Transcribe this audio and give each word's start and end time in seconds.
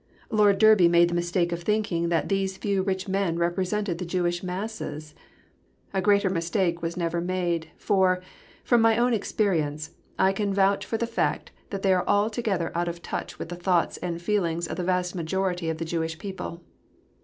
Lord 0.31 0.57
Derby 0.57 0.87
made 0.87 1.09
the 1.11 1.13
mistake 1.13 1.51
of 1.51 1.61
thinking 1.61 2.09
that 2.09 2.27
these 2.27 2.57
few 2.57 2.81
rich 2.81 3.07
men 3.07 3.37
represented 3.37 3.99
the 3.99 4.03
Jewish 4.05 4.41
masses. 4.41 5.13
A 5.93 6.01
greater 6.01 6.27
mistake 6.31 6.81
was 6.81 6.97
never 6.97 7.21
made, 7.21 7.67
for, 7.77 8.19
from 8.63 8.81
my 8.81 8.97
own 8.97 9.13
experience, 9.13 9.91
I 10.17 10.33
can 10.33 10.55
vouch 10.55 10.87
for 10.87 10.97
the 10.97 11.05
fact 11.05 11.51
that 11.69 11.83
they 11.83 11.93
are 11.93 12.07
altogether 12.07 12.71
out 12.73 12.87
of 12.87 13.03
touch 13.03 13.37
with 13.37 13.49
the 13.49 13.55
thoughts 13.55 13.97
and 13.97 14.19
feelings 14.19 14.65
of 14.67 14.77
the 14.77 14.83
vast 14.83 15.13
majority 15.13 15.69
of 15.69 15.77
the 15.77 15.85
Jewish 15.85 16.17
people. 16.17 16.63